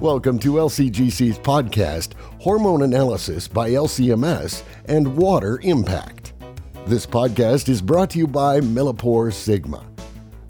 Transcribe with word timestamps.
Welcome 0.00 0.38
to 0.40 0.52
LCGC's 0.52 1.40
podcast, 1.40 2.12
Hormone 2.40 2.82
Analysis 2.82 3.48
by 3.48 3.70
LCMS 3.70 4.62
and 4.84 5.16
Water 5.16 5.58
Impact. 5.64 6.34
This 6.86 7.04
podcast 7.04 7.68
is 7.68 7.82
brought 7.82 8.10
to 8.10 8.18
you 8.18 8.28
by 8.28 8.60
Millipore 8.60 9.32
Sigma. 9.32 9.84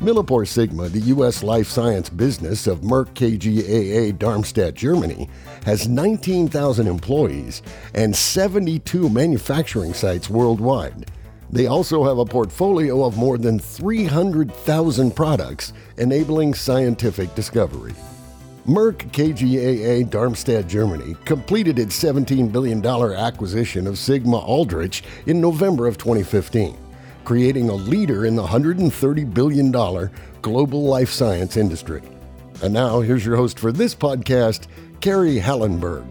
Millipore 0.01 0.47
Sigma, 0.47 0.91
the 0.91 1.01
U.S. 1.01 1.43
life 1.43 1.67
science 1.67 2.11
business 2.11 2.67
of 2.67 2.83
Merck 2.83 3.15
KGaA 3.15 4.19
Darmstadt, 4.19 4.75
Germany, 4.75 5.31
has 5.65 5.89
19,000 5.89 6.87
employees 6.87 7.63
and 7.95 8.15
72 8.15 9.09
manufacturing 9.09 9.95
sites 9.95 10.29
worldwide. 10.29 11.11
They 11.49 11.69
also 11.69 12.05
have 12.05 12.19
a 12.19 12.27
portfolio 12.27 13.03
of 13.03 13.17
more 13.17 13.39
than 13.39 13.59
300,000 13.59 15.17
products 15.17 15.73
enabling 15.97 16.53
scientific 16.53 17.35
discovery. 17.35 17.95
Merck 18.69 19.11
KGaA 19.13 20.11
Darmstadt, 20.11 20.67
Germany 20.67 21.17
completed 21.25 21.79
its 21.79 21.99
$17 21.99 22.53
billion 22.53 22.85
acquisition 22.85 23.87
of 23.87 23.97
Sigma 23.97 24.37
Aldrich 24.37 25.03
in 25.25 25.41
November 25.41 25.87
of 25.87 25.97
2015, 25.97 26.77
creating 27.25 27.71
a 27.71 27.75
leader 27.75 28.27
in 28.27 28.37
the 28.37 28.47
$130 28.47 29.33
billion 29.33 30.11
global 30.43 30.85
life 30.85 31.09
science 31.09 31.57
industry. 31.57 32.03
And 32.63 32.75
now, 32.75 33.01
here's 33.01 33.25
your 33.25 33.37
host 33.37 33.59
for 33.59 33.73
this 33.73 33.95
podcast, 33.95 34.67
Carrie 35.01 35.41
Hollenberg. 35.41 36.05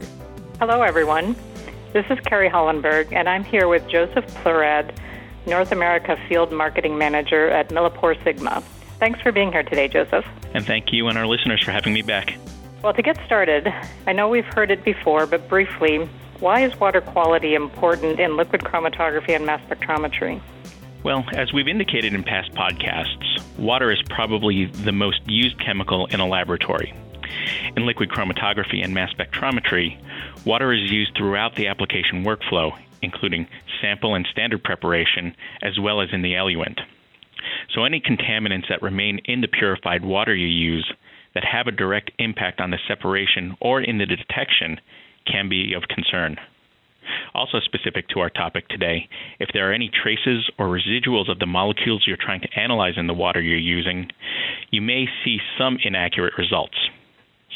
Hello, 0.57 0.81
everyone. 0.81 1.35
This 1.93 2.07
is 2.09 2.17
Carrie 2.21 2.49
Hollenberg, 2.49 3.13
and 3.13 3.29
I'm 3.29 3.43
here 3.43 3.67
with 3.67 3.87
Joseph 3.87 4.25
Plurad, 4.41 4.99
North 5.45 5.71
America 5.71 6.17
Field 6.27 6.51
Marketing 6.51 6.97
Manager 6.97 7.51
at 7.51 7.69
Millipore 7.69 8.21
Sigma. 8.23 8.63
Thanks 8.97 9.21
for 9.21 9.31
being 9.31 9.51
here 9.51 9.61
today, 9.61 9.87
Joseph. 9.87 10.25
And 10.55 10.65
thank 10.65 10.91
you 10.91 11.07
and 11.07 11.19
our 11.19 11.27
listeners 11.27 11.61
for 11.61 11.69
having 11.69 11.93
me 11.93 12.01
back. 12.01 12.35
Well, 12.83 12.93
to 12.93 13.01
get 13.01 13.17
started, 13.25 13.67
I 14.05 14.13
know 14.13 14.29
we've 14.29 14.45
heard 14.45 14.69
it 14.69 14.83
before, 14.83 15.25
but 15.25 15.49
briefly, 15.49 16.07
why 16.39 16.61
is 16.61 16.79
water 16.79 17.01
quality 17.01 17.55
important 17.55 18.19
in 18.19 18.37
liquid 18.37 18.61
chromatography 18.61 19.35
and 19.35 19.47
mass 19.47 19.61
spectrometry? 19.67 20.39
Well, 21.03 21.25
as 21.33 21.51
we've 21.51 21.67
indicated 21.67 22.13
in 22.13 22.23
past 22.23 22.51
podcasts, 22.51 23.41
water 23.57 23.91
is 23.91 23.99
probably 24.09 24.65
the 24.65 24.91
most 24.91 25.21
used 25.25 25.59
chemical 25.59 26.05
in 26.05 26.19
a 26.19 26.27
laboratory. 26.27 26.93
In 27.75 27.87
liquid 27.87 28.09
chromatography 28.09 28.83
and 28.83 28.93
mass 28.93 29.11
spectrometry, 29.11 29.99
water 30.45 30.71
is 30.71 30.91
used 30.91 31.17
throughout 31.17 31.55
the 31.55 31.67
application 31.67 32.23
workflow, 32.23 32.77
including 33.01 33.47
sample 33.81 34.13
and 34.13 34.27
standard 34.31 34.63
preparation, 34.63 35.35
as 35.63 35.79
well 35.79 35.99
as 35.99 36.09
in 36.11 36.21
the 36.21 36.35
eluent. 36.35 36.79
So, 37.73 37.85
any 37.85 38.01
contaminants 38.01 38.69
that 38.69 38.81
remain 38.83 39.19
in 39.25 39.41
the 39.41 39.47
purified 39.47 40.05
water 40.05 40.35
you 40.35 40.47
use 40.47 40.91
that 41.37 41.45
have 41.45 41.67
a 41.67 41.71
direct 41.71 42.09
impact 42.17 42.59
on 42.59 42.71
the 42.71 42.79
separation 42.87 43.55
or 43.61 43.79
in 43.79 43.99
the 43.99 44.07
detection 44.07 44.81
can 45.31 45.47
be 45.47 45.75
of 45.75 45.83
concern. 45.87 46.35
Also, 47.35 47.59
specific 47.59 48.09
to 48.09 48.19
our 48.19 48.31
topic 48.31 48.67
today, 48.69 49.07
if 49.39 49.49
there 49.53 49.69
are 49.69 49.73
any 49.73 49.87
traces 49.87 50.49
or 50.57 50.65
residuals 50.65 51.29
of 51.29 51.37
the 51.37 51.45
molecules 51.45 52.05
you're 52.07 52.17
trying 52.19 52.41
to 52.41 52.59
analyze 52.59 52.95
in 52.97 53.05
the 53.05 53.13
water 53.13 53.39
you're 53.39 53.55
using, 53.55 54.07
you 54.71 54.81
may 54.81 55.05
see 55.23 55.37
some 55.59 55.77
inaccurate 55.83 56.33
results. 56.39 56.75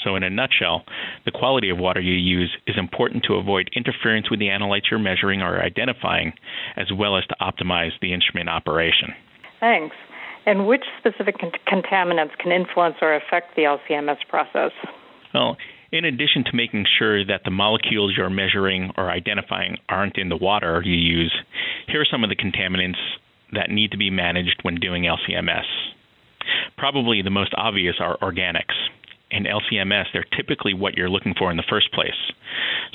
So, 0.03 0.15
in 0.15 0.21
a 0.21 0.29
nutshell, 0.29 0.83
the 1.25 1.31
quality 1.31 1.71
of 1.71 1.79
water 1.79 2.01
you 2.01 2.13
use 2.13 2.55
is 2.67 2.75
important 2.77 3.23
to 3.23 3.33
avoid 3.33 3.71
interference 3.75 4.29
with 4.29 4.39
the 4.39 4.47
analytes 4.49 4.91
you're 4.91 4.99
measuring 4.99 5.41
or 5.41 5.59
identifying, 5.59 6.33
as 6.77 6.91
well 6.95 7.17
as 7.17 7.25
to 7.25 7.35
optimize 7.41 7.91
the 7.99 8.13
instrument 8.13 8.47
operation. 8.47 9.09
Thanks. 9.59 9.95
And 10.45 10.67
which 10.67 10.83
specific 10.97 11.37
con- 11.39 11.51
contaminants 11.67 12.37
can 12.37 12.51
influence 12.51 12.95
or 13.01 13.15
affect 13.15 13.55
the 13.55 13.63
LCMS 13.63 14.17
process? 14.27 14.71
Well, 15.33 15.57
in 15.91 16.05
addition 16.05 16.43
to 16.45 16.55
making 16.55 16.85
sure 16.97 17.25
that 17.25 17.41
the 17.43 17.51
molecules 17.51 18.13
you're 18.17 18.29
measuring 18.29 18.91
or 18.97 19.09
identifying 19.09 19.77
aren't 19.89 20.17
in 20.17 20.29
the 20.29 20.37
water 20.37 20.81
you 20.83 20.95
use, 20.95 21.35
here 21.87 22.01
are 22.01 22.07
some 22.09 22.23
of 22.23 22.29
the 22.29 22.35
contaminants 22.35 22.99
that 23.53 23.69
need 23.69 23.91
to 23.91 23.97
be 23.97 24.09
managed 24.09 24.59
when 24.61 24.75
doing 24.75 25.03
LCMS. 25.03 25.65
Probably 26.77 27.21
the 27.21 27.29
most 27.29 27.53
obvious 27.57 27.95
are 27.99 28.17
organics. 28.19 28.75
In 29.29 29.45
LCMS, 29.45 30.05
they're 30.11 30.25
typically 30.35 30.73
what 30.73 30.95
you're 30.95 31.09
looking 31.09 31.35
for 31.37 31.51
in 31.51 31.57
the 31.57 31.63
first 31.69 31.91
place. 31.93 32.31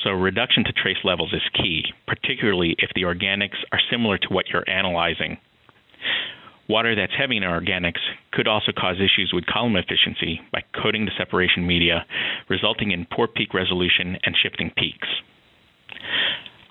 So, 0.02 0.10
reduction 0.10 0.64
to 0.64 0.72
trace 0.72 0.98
levels 1.04 1.32
is 1.32 1.42
key, 1.54 1.84
particularly 2.06 2.76
if 2.78 2.90
the 2.94 3.02
organics 3.02 3.56
are 3.72 3.80
similar 3.90 4.18
to 4.18 4.28
what 4.28 4.48
you're 4.48 4.68
analyzing. 4.68 5.38
Water 6.68 6.96
that's 6.96 7.12
heavy 7.16 7.36
in 7.36 7.44
organics 7.44 8.00
could 8.32 8.48
also 8.48 8.72
cause 8.76 8.96
issues 8.96 9.30
with 9.32 9.46
column 9.46 9.76
efficiency 9.76 10.40
by 10.52 10.64
coating 10.82 11.04
the 11.04 11.12
separation 11.16 11.66
media, 11.66 12.04
resulting 12.48 12.90
in 12.90 13.06
poor 13.06 13.28
peak 13.28 13.54
resolution 13.54 14.18
and 14.24 14.36
shifting 14.40 14.72
peaks. 14.76 15.08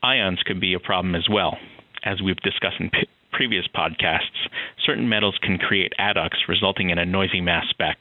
Ions 0.03 0.39
could 0.45 0.59
be 0.59 0.73
a 0.73 0.79
problem 0.79 1.15
as 1.15 1.27
well. 1.29 1.57
As 2.03 2.21
we've 2.21 2.35
discussed 2.37 2.79
in 2.79 2.89
p- 2.89 3.07
previous 3.31 3.65
podcasts, 3.73 4.49
certain 4.85 5.07
metals 5.07 5.37
can 5.41 5.57
create 5.57 5.93
adducts, 5.97 6.47
resulting 6.47 6.89
in 6.89 6.99
a 6.99 7.05
noisy 7.05 7.41
mass 7.41 7.65
spec. 7.69 7.97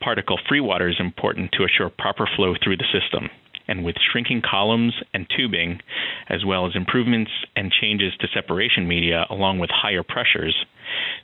Particle 0.00 0.38
free 0.48 0.60
water 0.60 0.88
is 0.88 0.96
important 0.98 1.52
to 1.52 1.64
assure 1.64 1.90
proper 1.90 2.26
flow 2.36 2.54
through 2.62 2.78
the 2.78 2.88
system 2.92 3.28
and 3.68 3.84
with 3.84 3.96
shrinking 4.10 4.42
columns 4.48 4.94
and 5.14 5.26
tubing, 5.36 5.80
as 6.28 6.44
well 6.44 6.66
as 6.66 6.72
improvements 6.74 7.30
and 7.56 7.72
changes 7.72 8.12
to 8.20 8.28
separation 8.34 8.86
media 8.88 9.26
along 9.30 9.58
with 9.58 9.70
higher 9.70 10.02
pressures, 10.02 10.54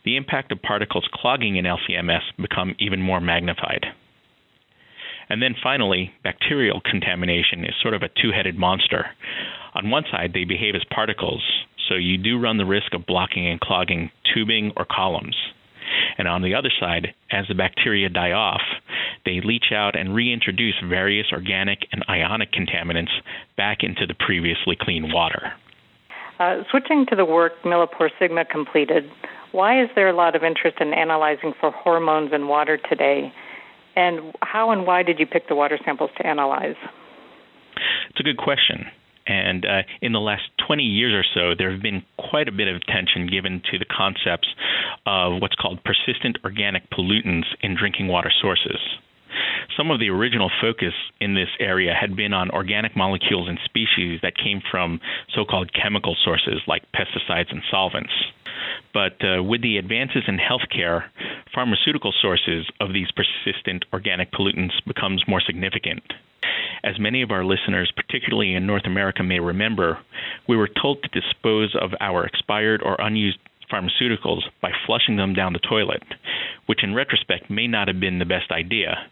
the 0.04 0.16
impact 0.16 0.52
of 0.52 0.62
particles 0.62 1.08
clogging 1.12 1.56
in 1.56 1.64
LCMS 1.64 2.22
become 2.40 2.74
even 2.78 3.00
more 3.00 3.20
magnified. 3.20 3.86
And 5.28 5.42
then 5.42 5.54
finally, 5.62 6.12
bacterial 6.24 6.80
contamination 6.80 7.64
is 7.64 7.74
sort 7.82 7.94
of 7.94 8.02
a 8.02 8.08
two 8.08 8.30
headed 8.34 8.56
monster. 8.58 9.06
On 9.74 9.90
one 9.90 10.04
side, 10.10 10.32
they 10.32 10.44
behave 10.44 10.74
as 10.74 10.82
particles, 10.90 11.42
so 11.88 11.94
you 11.94 12.16
do 12.16 12.40
run 12.40 12.56
the 12.56 12.64
risk 12.64 12.94
of 12.94 13.06
blocking 13.06 13.46
and 13.46 13.60
clogging 13.60 14.10
tubing 14.34 14.72
or 14.76 14.86
columns. 14.90 15.36
And 16.16 16.28
on 16.28 16.42
the 16.42 16.54
other 16.54 16.70
side, 16.80 17.14
as 17.30 17.46
the 17.48 17.54
bacteria 17.54 18.08
die 18.08 18.32
off, 18.32 18.62
they 19.28 19.46
leach 19.46 19.72
out 19.74 19.98
and 19.98 20.14
reintroduce 20.14 20.74
various 20.88 21.26
organic 21.32 21.80
and 21.92 22.02
ionic 22.08 22.50
contaminants 22.50 23.12
back 23.56 23.78
into 23.82 24.06
the 24.06 24.14
previously 24.14 24.76
clean 24.80 25.12
water. 25.12 25.52
Uh, 26.40 26.62
switching 26.70 27.04
to 27.10 27.16
the 27.16 27.24
work 27.24 27.52
Millipore 27.64 28.08
Sigma 28.18 28.44
completed, 28.46 29.04
why 29.52 29.82
is 29.82 29.90
there 29.94 30.08
a 30.08 30.14
lot 30.14 30.34
of 30.34 30.42
interest 30.44 30.78
in 30.80 30.94
analyzing 30.94 31.52
for 31.60 31.70
hormones 31.70 32.32
in 32.32 32.48
water 32.48 32.78
today? 32.88 33.32
And 33.96 34.32
how 34.40 34.70
and 34.70 34.86
why 34.86 35.02
did 35.02 35.18
you 35.18 35.26
pick 35.26 35.48
the 35.48 35.54
water 35.54 35.78
samples 35.84 36.10
to 36.16 36.26
analyze? 36.26 36.76
It's 38.10 38.20
a 38.20 38.22
good 38.22 38.38
question. 38.38 38.86
And 39.26 39.66
uh, 39.66 39.82
in 40.00 40.12
the 40.12 40.20
last 40.20 40.44
20 40.66 40.82
years 40.82 41.12
or 41.12 41.24
so, 41.34 41.54
there 41.58 41.70
have 41.70 41.82
been 41.82 42.02
quite 42.18 42.48
a 42.48 42.52
bit 42.52 42.66
of 42.66 42.76
attention 42.76 43.28
given 43.30 43.60
to 43.70 43.78
the 43.78 43.84
concepts 43.84 44.48
of 45.04 45.42
what's 45.42 45.54
called 45.56 45.80
persistent 45.84 46.38
organic 46.44 46.88
pollutants 46.90 47.44
in 47.60 47.76
drinking 47.76 48.08
water 48.08 48.32
sources. 48.40 48.78
Some 49.76 49.90
of 49.90 50.00
the 50.00 50.10
original 50.10 50.50
focus 50.60 50.94
in 51.20 51.34
this 51.34 51.48
area 51.60 51.94
had 51.94 52.16
been 52.16 52.32
on 52.32 52.50
organic 52.50 52.96
molecules 52.96 53.48
and 53.48 53.58
species 53.64 54.20
that 54.22 54.36
came 54.36 54.60
from 54.70 55.00
so 55.34 55.44
called 55.44 55.72
chemical 55.72 56.16
sources 56.24 56.60
like 56.66 56.82
pesticides 56.92 57.50
and 57.52 57.62
solvents. 57.70 58.12
But 58.92 59.22
uh, 59.22 59.42
with 59.42 59.62
the 59.62 59.76
advances 59.76 60.24
in 60.26 60.38
healthcare, 60.38 61.04
pharmaceutical 61.54 62.12
sources 62.20 62.66
of 62.80 62.92
these 62.92 63.08
persistent 63.12 63.84
organic 63.92 64.32
pollutants 64.32 64.84
becomes 64.86 65.22
more 65.28 65.40
significant. 65.40 66.02
As 66.82 66.98
many 66.98 67.22
of 67.22 67.30
our 67.30 67.44
listeners, 67.44 67.92
particularly 67.94 68.54
in 68.54 68.66
North 68.66 68.86
America, 68.86 69.22
may 69.22 69.40
remember, 69.40 69.98
we 70.48 70.56
were 70.56 70.68
told 70.80 71.02
to 71.02 71.20
dispose 71.20 71.74
of 71.80 71.90
our 72.00 72.24
expired 72.24 72.82
or 72.82 72.96
unused 72.98 73.38
pharmaceuticals 73.70 74.42
by 74.62 74.70
flushing 74.86 75.16
them 75.16 75.34
down 75.34 75.52
the 75.52 75.58
toilet, 75.58 76.02
which 76.66 76.82
in 76.82 76.94
retrospect 76.94 77.50
may 77.50 77.66
not 77.66 77.88
have 77.88 78.00
been 78.00 78.18
the 78.18 78.24
best 78.24 78.50
idea 78.50 79.08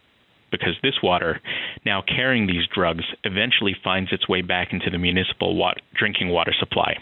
because 0.51 0.75
this 0.83 0.95
water, 1.03 1.41
now 1.85 2.03
carrying 2.07 2.47
these 2.47 2.67
drugs, 2.75 3.05
eventually 3.25 3.77
finds 3.83 4.13
its 4.13 4.29
way 4.29 4.43
back 4.43 4.69
into 4.73 4.91
the 4.91 4.99
municipal 4.99 5.57
water, 5.57 5.81
drinking 5.99 6.29
water 6.29 6.55
supply. 6.59 6.97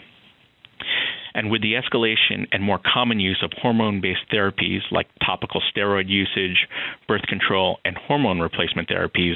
And 1.35 1.51
with 1.51 1.61
the 1.61 1.73
escalation 1.73 2.47
and 2.53 2.63
more 2.63 2.79
common 2.79 3.19
use 3.19 3.41
of 3.43 3.51
hormone 3.61 3.99
based 3.99 4.21
therapies 4.33 4.79
like 4.89 5.07
topical 5.23 5.61
steroid 5.61 6.07
usage, 6.07 6.65
birth 7.09 7.23
control, 7.23 7.79
and 7.83 7.97
hormone 7.97 8.39
replacement 8.39 8.87
therapies, 8.87 9.35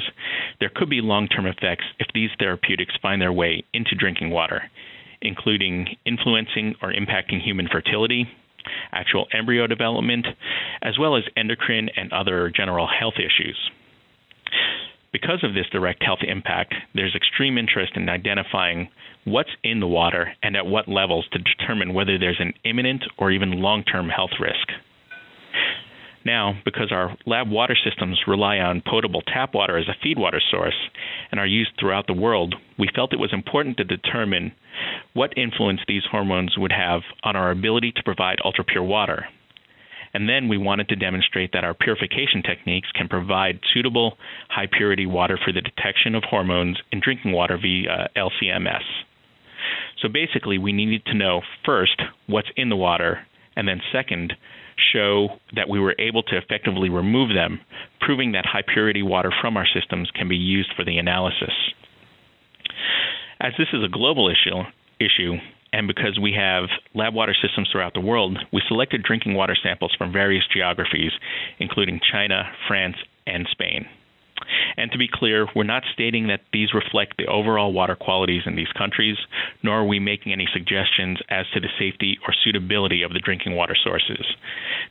there 0.60 0.70
could 0.74 0.88
be 0.88 1.02
long 1.02 1.28
term 1.28 1.46
effects 1.46 1.84
if 1.98 2.06
these 2.14 2.30
therapeutics 2.38 2.94
find 3.02 3.20
their 3.20 3.32
way 3.32 3.64
into 3.74 3.94
drinking 3.94 4.30
water, 4.30 4.62
including 5.20 5.88
influencing 6.06 6.74
or 6.80 6.90
impacting 6.90 7.42
human 7.42 7.68
fertility, 7.70 8.26
actual 8.92 9.26
embryo 9.34 9.66
development, 9.66 10.26
as 10.80 10.98
well 10.98 11.16
as 11.16 11.24
endocrine 11.36 11.90
and 11.96 12.10
other 12.14 12.50
general 12.54 12.88
health 12.88 13.18
issues. 13.18 13.70
Because 15.12 15.42
of 15.42 15.54
this 15.54 15.66
direct 15.72 16.04
health 16.04 16.20
impact, 16.26 16.74
there's 16.94 17.16
extreme 17.16 17.58
interest 17.58 17.92
in 17.96 18.08
identifying 18.08 18.88
what's 19.24 19.50
in 19.64 19.80
the 19.80 19.86
water 19.86 20.32
and 20.42 20.56
at 20.56 20.66
what 20.66 20.88
levels 20.88 21.26
to 21.32 21.38
determine 21.38 21.94
whether 21.94 22.16
there's 22.16 22.40
an 22.40 22.52
imminent 22.64 23.02
or 23.18 23.32
even 23.32 23.60
long 23.60 23.82
term 23.82 24.08
health 24.08 24.30
risk. 24.40 24.68
Now, 26.24 26.60
because 26.64 26.92
our 26.92 27.16
lab 27.26 27.48
water 27.48 27.76
systems 27.82 28.20
rely 28.26 28.58
on 28.58 28.82
potable 28.82 29.22
tap 29.22 29.54
water 29.54 29.78
as 29.78 29.88
a 29.88 29.96
feed 30.02 30.18
water 30.18 30.40
source 30.50 30.76
and 31.30 31.40
are 31.40 31.46
used 31.46 31.70
throughout 31.78 32.06
the 32.06 32.12
world, 32.12 32.54
we 32.78 32.88
felt 32.94 33.12
it 33.12 33.18
was 33.18 33.32
important 33.32 33.78
to 33.78 33.84
determine 33.84 34.52
what 35.14 35.36
influence 35.36 35.80
these 35.88 36.02
hormones 36.10 36.56
would 36.58 36.72
have 36.72 37.00
on 37.24 37.36
our 37.36 37.50
ability 37.50 37.92
to 37.92 38.02
provide 38.02 38.38
ultra 38.44 38.64
pure 38.64 38.82
water. 38.82 39.26
And 40.12 40.28
then 40.28 40.48
we 40.48 40.58
wanted 40.58 40.88
to 40.88 40.96
demonstrate 40.96 41.52
that 41.52 41.64
our 41.64 41.74
purification 41.74 42.42
techniques 42.42 42.88
can 42.92 43.08
provide 43.08 43.60
suitable 43.72 44.16
high 44.48 44.66
purity 44.70 45.06
water 45.06 45.38
for 45.42 45.52
the 45.52 45.60
detection 45.60 46.14
of 46.14 46.24
hormones 46.24 46.78
in 46.90 47.00
drinking 47.00 47.32
water 47.32 47.56
via 47.60 48.08
LCMS. 48.16 48.82
So 50.02 50.08
basically, 50.08 50.58
we 50.58 50.72
needed 50.72 51.04
to 51.06 51.14
know 51.14 51.42
first 51.64 52.00
what's 52.26 52.48
in 52.56 52.70
the 52.70 52.76
water, 52.76 53.20
and 53.54 53.68
then 53.68 53.80
second, 53.92 54.32
show 54.92 55.28
that 55.54 55.68
we 55.68 55.78
were 55.78 55.94
able 55.98 56.22
to 56.24 56.38
effectively 56.38 56.88
remove 56.88 57.34
them, 57.34 57.60
proving 58.00 58.32
that 58.32 58.46
high 58.46 58.62
purity 58.66 59.02
water 59.02 59.30
from 59.40 59.56
our 59.56 59.66
systems 59.74 60.10
can 60.14 60.28
be 60.28 60.36
used 60.36 60.72
for 60.74 60.84
the 60.84 60.96
analysis. 60.98 61.52
As 63.40 63.52
this 63.58 63.68
is 63.72 63.84
a 63.84 63.88
global 63.88 64.28
issue, 64.28 64.62
issue 64.98 65.34
and 65.72 65.86
because 65.86 66.18
we 66.20 66.32
have 66.32 66.64
lab 66.94 67.14
water 67.14 67.34
systems 67.40 67.68
throughout 67.70 67.94
the 67.94 68.00
world, 68.00 68.38
we 68.52 68.62
selected 68.68 69.02
drinking 69.02 69.34
water 69.34 69.56
samples 69.60 69.94
from 69.96 70.12
various 70.12 70.44
geographies, 70.52 71.12
including 71.58 72.00
China, 72.12 72.50
France, 72.66 72.96
and 73.26 73.46
Spain. 73.50 73.86
And 74.76 74.90
to 74.92 74.98
be 74.98 75.08
clear, 75.12 75.46
we're 75.54 75.64
not 75.64 75.84
stating 75.92 76.28
that 76.28 76.40
these 76.52 76.74
reflect 76.74 77.16
the 77.16 77.26
overall 77.26 77.72
water 77.72 77.94
qualities 77.94 78.42
in 78.46 78.56
these 78.56 78.72
countries, 78.76 79.16
nor 79.62 79.80
are 79.80 79.84
we 79.84 80.00
making 80.00 80.32
any 80.32 80.48
suggestions 80.52 81.18
as 81.28 81.46
to 81.54 81.60
the 81.60 81.68
safety 81.78 82.18
or 82.26 82.34
suitability 82.44 83.02
of 83.02 83.12
the 83.12 83.20
drinking 83.20 83.54
water 83.54 83.76
sources. 83.82 84.24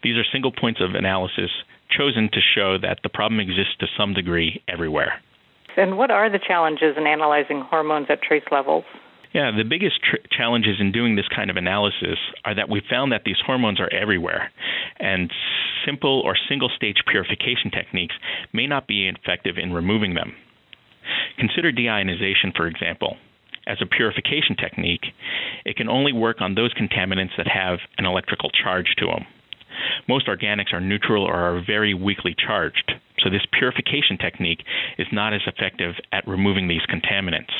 These 0.03 0.17
are 0.17 0.23
single 0.31 0.51
points 0.51 0.81
of 0.81 0.95
analysis 0.95 1.49
chosen 1.89 2.29
to 2.31 2.39
show 2.55 2.77
that 2.77 2.99
the 3.03 3.09
problem 3.09 3.39
exists 3.39 3.75
to 3.79 3.87
some 3.97 4.13
degree 4.13 4.61
everywhere. 4.67 5.21
And 5.75 5.97
what 5.97 6.11
are 6.11 6.29
the 6.29 6.39
challenges 6.39 6.95
in 6.97 7.07
analyzing 7.07 7.61
hormones 7.61 8.07
at 8.09 8.21
trace 8.21 8.43
levels? 8.51 8.83
Yeah, 9.33 9.51
the 9.55 9.63
biggest 9.63 10.01
tr- 10.01 10.25
challenges 10.35 10.77
in 10.79 10.91
doing 10.91 11.15
this 11.15 11.27
kind 11.33 11.49
of 11.49 11.57
analysis 11.57 12.17
are 12.45 12.55
that 12.55 12.69
we 12.69 12.81
found 12.89 13.11
that 13.11 13.23
these 13.25 13.37
hormones 13.45 13.79
are 13.79 13.91
everywhere, 13.93 14.51
and 14.99 15.31
simple 15.85 16.21
or 16.25 16.35
single 16.47 16.69
stage 16.75 16.97
purification 17.07 17.69
techniques 17.71 18.15
may 18.53 18.65
not 18.65 18.87
be 18.87 19.07
effective 19.07 19.57
in 19.57 19.71
removing 19.71 20.15
them. 20.15 20.33
Consider 21.37 21.71
deionization, 21.71 22.55
for 22.55 22.67
example. 22.67 23.17
As 23.67 23.77
a 23.81 23.85
purification 23.85 24.55
technique, 24.55 25.05
it 25.63 25.75
can 25.75 25.89
only 25.89 26.11
work 26.11 26.41
on 26.41 26.55
those 26.55 26.73
contaminants 26.73 27.37
that 27.37 27.47
have 27.47 27.79
an 27.99 28.05
electrical 28.05 28.49
charge 28.49 28.95
to 28.97 29.05
them. 29.05 29.25
Most 30.07 30.27
organics 30.27 30.73
are 30.73 30.81
neutral 30.81 31.23
or 31.23 31.35
are 31.35 31.63
very 31.65 31.93
weakly 31.93 32.35
charged, 32.35 32.93
so 33.19 33.29
this 33.29 33.45
purification 33.51 34.17
technique 34.17 34.63
is 34.97 35.07
not 35.11 35.33
as 35.33 35.41
effective 35.45 35.93
at 36.11 36.27
removing 36.27 36.67
these 36.67 36.81
contaminants. 36.89 37.53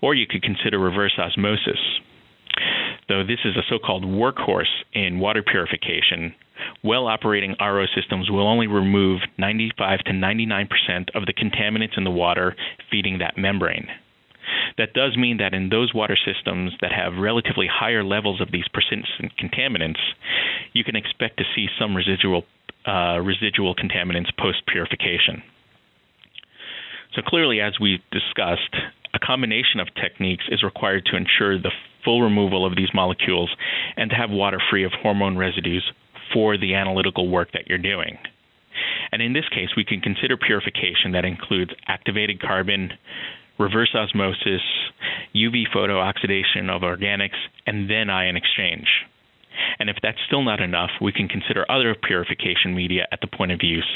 Or 0.00 0.14
you 0.14 0.26
could 0.26 0.42
consider 0.42 0.78
reverse 0.78 1.18
osmosis. 1.18 1.80
Though 3.08 3.22
this 3.24 3.40
is 3.44 3.56
a 3.56 3.62
so 3.68 3.78
called 3.78 4.04
workhorse 4.04 4.84
in 4.92 5.18
water 5.18 5.42
purification, 5.42 6.34
well 6.82 7.06
operating 7.06 7.56
RO 7.60 7.84
systems 7.94 8.30
will 8.30 8.46
only 8.46 8.66
remove 8.66 9.20
95 9.38 10.00
to 10.06 10.12
99% 10.12 10.68
of 11.14 11.26
the 11.26 11.34
contaminants 11.34 11.98
in 11.98 12.04
the 12.04 12.10
water 12.10 12.56
feeding 12.90 13.18
that 13.18 13.36
membrane. 13.36 13.88
That 14.78 14.92
does 14.92 15.16
mean 15.16 15.38
that 15.38 15.54
in 15.54 15.68
those 15.68 15.94
water 15.94 16.16
systems 16.16 16.72
that 16.80 16.92
have 16.92 17.14
relatively 17.18 17.66
higher 17.70 18.04
levels 18.04 18.40
of 18.40 18.50
these 18.52 18.68
persistent 18.72 19.32
contaminants, 19.38 20.00
you 20.72 20.84
can 20.84 20.96
expect 20.96 21.38
to 21.38 21.44
see 21.54 21.66
some 21.78 21.94
residual 21.94 22.44
uh, 22.86 23.18
residual 23.20 23.74
contaminants 23.74 24.36
post 24.38 24.66
purification. 24.66 25.42
So 27.14 27.22
clearly, 27.22 27.60
as 27.60 27.78
we 27.80 28.02
discussed, 28.10 28.74
combination 29.24 29.80
of 29.80 29.88
techniques 29.94 30.44
is 30.50 30.62
required 30.62 31.04
to 31.06 31.16
ensure 31.16 31.58
the 31.58 31.72
full 32.04 32.22
removal 32.22 32.66
of 32.66 32.76
these 32.76 32.90
molecules 32.92 33.54
and 33.96 34.10
to 34.10 34.16
have 34.16 34.30
water 34.30 34.60
free 34.70 34.84
of 34.84 34.92
hormone 34.92 35.36
residues 35.36 35.84
for 36.32 36.58
the 36.58 36.74
analytical 36.74 37.28
work 37.28 37.52
that 37.52 37.66
you're 37.66 37.78
doing. 37.78 38.18
And 39.12 39.22
in 39.22 39.32
this 39.32 39.48
case, 39.48 39.70
we 39.76 39.84
can 39.84 40.00
consider 40.00 40.36
purification 40.36 41.12
that 41.12 41.24
includes 41.24 41.70
activated 41.86 42.40
carbon, 42.40 42.90
reverse 43.58 43.94
osmosis, 43.94 44.62
UV 45.34 45.64
photooxidation 45.74 46.68
of 46.68 46.82
organics, 46.82 47.38
and 47.66 47.88
then 47.88 48.10
ion 48.10 48.36
exchange. 48.36 48.88
And 49.78 49.88
if 49.88 49.96
that's 50.02 50.18
still 50.26 50.42
not 50.42 50.60
enough, 50.60 50.90
we 51.00 51.12
can 51.12 51.28
consider 51.28 51.64
other 51.70 51.94
purification 51.94 52.74
media 52.74 53.06
at 53.12 53.20
the 53.20 53.28
point 53.28 53.52
of 53.52 53.60
use, 53.62 53.88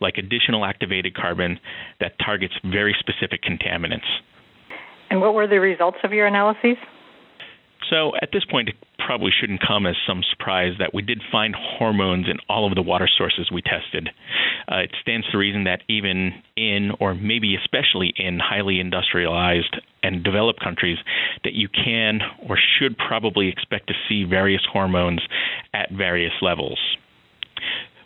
like 0.00 0.16
additional 0.16 0.64
activated 0.64 1.16
carbon 1.16 1.58
that 2.00 2.18
targets 2.24 2.54
very 2.64 2.94
specific 3.00 3.42
contaminants. 3.42 4.06
And 5.12 5.20
what 5.20 5.34
were 5.34 5.46
the 5.46 5.60
results 5.60 5.98
of 6.04 6.14
your 6.14 6.26
analyses? 6.26 6.78
So 7.90 8.12
at 8.22 8.30
this 8.32 8.46
point, 8.46 8.70
it 8.70 8.76
probably 8.98 9.30
shouldn't 9.30 9.60
come 9.60 9.84
as 9.84 9.94
some 10.06 10.22
surprise 10.30 10.72
that 10.78 10.94
we 10.94 11.02
did 11.02 11.20
find 11.30 11.54
hormones 11.54 12.30
in 12.30 12.38
all 12.48 12.66
of 12.66 12.74
the 12.74 12.80
water 12.80 13.06
sources 13.18 13.50
we 13.52 13.60
tested. 13.60 14.08
Uh, 14.70 14.76
it 14.76 14.90
stands 15.02 15.30
to 15.30 15.36
reason 15.36 15.64
that 15.64 15.82
even 15.86 16.32
in, 16.56 16.92
or 16.98 17.14
maybe 17.14 17.54
especially 17.56 18.14
in, 18.16 18.38
highly 18.38 18.80
industrialized 18.80 19.76
and 20.02 20.24
developed 20.24 20.60
countries, 20.60 20.96
that 21.44 21.52
you 21.52 21.68
can 21.68 22.20
or 22.48 22.58
should 22.78 22.96
probably 22.96 23.50
expect 23.50 23.88
to 23.88 23.94
see 24.08 24.24
various 24.24 24.62
hormones 24.72 25.20
at 25.74 25.90
various 25.90 26.32
levels. 26.40 26.78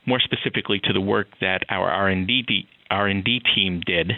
More 0.06 0.18
specifically 0.18 0.80
to 0.82 0.92
the 0.92 1.00
work 1.00 1.28
that 1.40 1.62
our 1.68 1.88
R&D 1.88 2.66
R&D 2.90 3.42
team 3.54 3.80
did, 3.86 4.10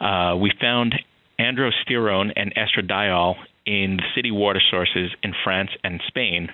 uh, 0.00 0.36
we 0.36 0.52
found 0.60 0.94
androsterone 1.38 2.32
and 2.36 2.54
estradiol 2.54 3.36
in 3.66 3.96
the 3.96 4.04
city 4.14 4.30
water 4.30 4.60
sources 4.70 5.10
in 5.22 5.34
France 5.42 5.70
and 5.82 6.00
Spain, 6.06 6.48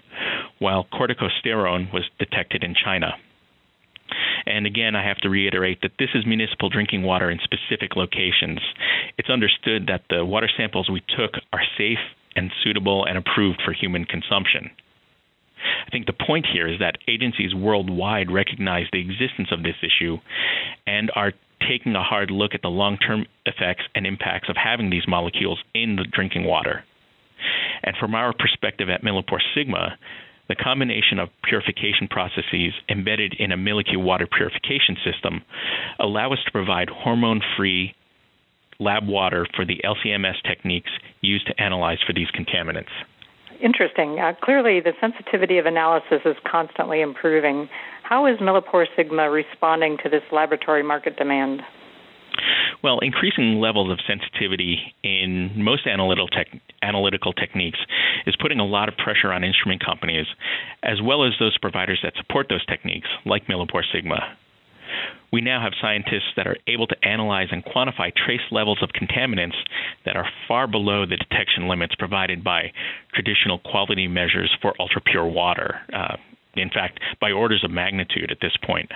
while 0.59 0.87
corticosterone 0.93 1.93
was 1.93 2.05
detected 2.19 2.65
in 2.65 2.75
China. 2.75 3.13
And 4.47 4.67
again, 4.67 4.97
I 4.97 5.07
have 5.07 5.19
to 5.19 5.31
reiterate 5.31 5.81
that 5.83 5.93
this 5.99 6.11
is 6.15 6.27
municipal 6.27 6.69
drinking 6.69 7.03
water 7.03 7.31
in 7.31 7.39
specific 7.45 7.97
locations. 7.97 8.61
It's 9.19 9.31
understood 9.31 9.87
that 9.87 10.03
the 10.11 10.25
water 10.25 10.51
samples 10.57 10.91
we 10.91 11.03
took 11.17 11.33
are 11.53 11.63
safe 11.79 11.99
and 12.35 12.51
suitable 12.65 13.05
and 13.05 13.17
approved 13.17 13.63
for 13.65 13.73
human 13.73 14.05
consumption. 14.05 14.71
I 15.87 15.91
think 15.91 16.07
the 16.07 16.25
point 16.27 16.47
here 16.53 16.67
is 16.67 16.81
that 16.81 16.99
agencies 17.07 17.55
worldwide 17.55 18.31
recognize 18.31 18.87
the 18.93 19.01
existence 19.01 19.49
of 19.53 19.63
this 19.63 19.77
issue 19.83 20.19
and 20.87 21.11
are 21.15 21.33
taking 21.69 21.95
a 21.95 22.03
hard 22.03 22.31
look 22.31 22.55
at 22.55 22.63
the 22.63 22.69
long 22.69 22.99
term 22.99 23.27
effects 23.47 23.85
and 23.95 24.07
impacts 24.07 24.49
of 24.49 24.57
having 24.57 24.91
these 24.91 25.07
molecules 25.09 25.59
in 25.75 25.97
the 25.97 26.05
drinking 26.11 26.45
water. 26.45 26.85
And 27.83 27.97
from 27.99 28.15
our 28.15 28.33
perspective 28.33 28.89
at 28.89 29.03
Millipore 29.03 29.41
Sigma, 29.55 29.97
the 30.49 30.55
combination 30.55 31.19
of 31.19 31.29
purification 31.45 32.09
processes 32.09 32.73
embedded 32.89 33.35
in 33.39 33.53
a 33.53 33.57
Milli-Q 33.57 33.99
water 33.99 34.27
purification 34.27 34.97
system 35.05 35.43
allow 35.99 36.33
us 36.33 36.39
to 36.45 36.51
provide 36.51 36.89
hormone-free 36.91 37.95
lab 38.79 39.07
water 39.07 39.47
for 39.55 39.65
the 39.65 39.81
LCMS 39.85 40.43
techniques 40.47 40.91
used 41.21 41.47
to 41.47 41.61
analyze 41.61 41.99
for 42.07 42.13
these 42.13 42.29
contaminants. 42.31 42.91
Interesting. 43.63 44.19
Uh, 44.19 44.33
clearly, 44.43 44.81
the 44.81 44.93
sensitivity 45.01 45.59
of 45.59 45.67
analysis 45.67 46.21
is 46.25 46.37
constantly 46.51 47.01
improving. 47.01 47.69
How 48.03 48.27
is 48.27 48.39
Millipore 48.39 48.87
Sigma 48.97 49.31
responding 49.31 49.99
to 50.03 50.09
this 50.09 50.23
laboratory 50.33 50.83
market 50.83 51.17
demand? 51.17 51.63
Well, 52.83 52.99
increasing 52.99 53.61
levels 53.61 53.93
of 53.93 54.01
sensitivity 54.05 54.95
in 55.05 55.53
most 55.55 55.87
analytical, 55.87 56.29
analytical 56.83 57.33
techniques 57.33 57.79
is 58.27 58.35
putting 58.41 58.59
a 58.59 58.67
lot 58.67 58.89
of 58.89 58.97
pressure 58.97 59.33
on 59.33 59.45
instrument 59.45 59.85
companies, 59.85 60.27
as 60.83 61.01
well 61.01 61.25
as 61.25 61.33
those 61.39 61.57
providers 61.59 62.01
that 62.03 62.15
support 62.17 62.47
those 62.49 62.67
techniques, 62.67 63.09
like 63.25 63.47
Millipore 63.47 63.85
Sigma. 63.93 64.37
We 65.33 65.41
now 65.41 65.63
have 65.63 65.73
scientists 65.81 66.35
that 66.37 66.47
are 66.47 66.59
able 66.67 66.87
to 66.87 66.97
analyze 67.03 67.49
and 67.51 67.65
quantify 67.65 68.13
trace 68.15 68.43
levels 68.51 68.83
of 68.83 68.91
contaminants 68.91 69.57
that 70.05 70.15
are 70.15 70.29
far 70.47 70.67
below 70.67 71.07
the 71.07 71.17
detection 71.17 71.69
limits 71.69 71.95
provided 71.99 72.45
by 72.45 72.73
traditional 73.15 73.59
quality 73.59 74.09
measures 74.09 74.55
for 74.61 74.75
ultra 74.79 75.01
pure 75.01 75.27
water. 75.27 75.81
Uh, 75.93 76.17
in 76.55 76.69
fact, 76.69 77.01
by 77.19 77.31
orders 77.33 77.65
of 77.65 77.71
magnitude 77.71 78.31
at 78.31 78.39
this 78.43 78.53
point. 78.63 78.93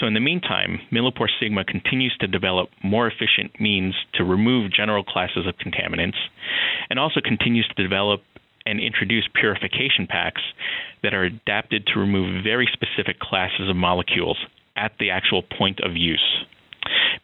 So, 0.00 0.06
in 0.06 0.14
the 0.14 0.20
meantime, 0.20 0.78
Millipore 0.92 1.28
Sigma 1.40 1.64
continues 1.64 2.16
to 2.20 2.28
develop 2.28 2.68
more 2.84 3.08
efficient 3.08 3.60
means 3.60 3.94
to 4.14 4.24
remove 4.24 4.72
general 4.72 5.02
classes 5.02 5.46
of 5.46 5.54
contaminants 5.56 6.18
and 6.88 7.00
also 7.00 7.20
continues 7.20 7.66
to 7.68 7.82
develop 7.82 8.22
and 8.64 8.78
introduce 8.78 9.28
purification 9.34 10.06
packs 10.08 10.42
that 11.02 11.14
are 11.14 11.24
adapted 11.24 11.86
to 11.86 11.98
remove 11.98 12.44
very 12.44 12.68
specific 12.72 13.18
classes 13.18 13.68
of 13.68 13.74
molecules 13.74 14.38
at 14.76 14.92
the 14.98 15.10
actual 15.10 15.42
point 15.42 15.80
of 15.80 15.96
use. 15.96 16.44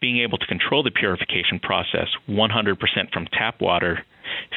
Being 0.00 0.18
able 0.18 0.38
to 0.38 0.46
control 0.46 0.82
the 0.82 0.90
purification 0.90 1.58
process 1.58 2.08
100% 2.28 3.12
from 3.12 3.26
tap 3.26 3.60
water 3.60 4.04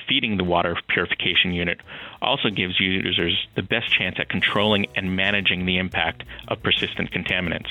feeding 0.08 0.38
the 0.38 0.44
water 0.44 0.76
purification 0.90 1.54
unit 1.54 1.80
also 2.22 2.50
gives 2.50 2.80
users 2.80 3.48
the 3.56 3.64
best 3.64 3.92
chance 3.92 4.18
at 4.20 4.30
controlling 4.30 4.86
and 4.96 5.16
managing 5.16 5.66
the 5.66 5.78
impact 5.78 6.24
of 6.48 6.62
persistent 6.62 7.12
contaminants. 7.12 7.70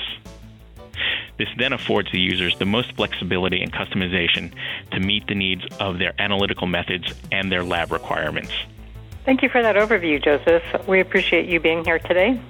This 1.38 1.48
then 1.58 1.72
affords 1.72 2.10
the 2.12 2.20
users 2.20 2.58
the 2.58 2.66
most 2.66 2.92
flexibility 2.92 3.62
and 3.62 3.72
customization 3.72 4.52
to 4.92 5.00
meet 5.00 5.26
the 5.26 5.34
needs 5.34 5.62
of 5.78 5.98
their 5.98 6.12
analytical 6.18 6.66
methods 6.66 7.14
and 7.32 7.50
their 7.50 7.64
lab 7.64 7.92
requirements. 7.92 8.52
Thank 9.24 9.42
you 9.42 9.48
for 9.48 9.62
that 9.62 9.76
overview, 9.76 10.22
Joseph. 10.22 10.62
We 10.86 11.00
appreciate 11.00 11.46
you 11.46 11.60
being 11.60 11.84
here 11.84 11.98
today. 11.98 12.40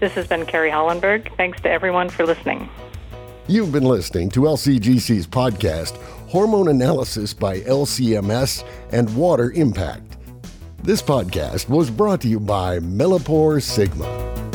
This 0.00 0.12
has 0.12 0.26
been 0.26 0.46
Carrie 0.46 0.70
Hollenberg. 0.70 1.36
Thanks 1.36 1.60
to 1.60 1.70
everyone 1.70 2.08
for 2.08 2.24
listening. 2.24 2.70
You've 3.48 3.70
been 3.70 3.84
listening 3.84 4.30
to 4.30 4.40
LCGC's 4.40 5.26
podcast, 5.26 5.96
Hormone 6.28 6.68
Analysis 6.68 7.34
by 7.34 7.60
LCMS 7.60 8.64
and 8.92 9.14
Water 9.14 9.52
Impact. 9.52 10.16
This 10.82 11.02
podcast 11.02 11.68
was 11.68 11.90
brought 11.90 12.22
to 12.22 12.28
you 12.28 12.40
by 12.40 12.78
Millipore 12.78 13.62
Sigma. 13.62 14.49